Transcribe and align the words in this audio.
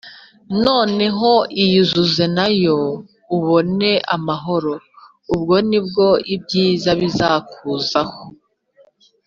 “noneho 0.65 1.31
iyuzuze 1.63 2.25
na 2.37 2.47
yo 2.63 2.77
ubone 3.37 3.91
amahoro, 4.15 4.73
ubwo 5.33 5.55
ni 5.69 5.79
bwo 5.85 6.07
ibyiza 6.35 6.89
bizakuzaho 6.99 8.21